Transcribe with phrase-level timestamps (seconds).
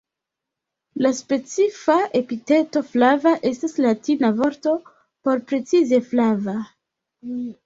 [1.05, 4.75] La specifa epiteto "flava" estas latina vorto
[5.29, 6.59] por precize "flava".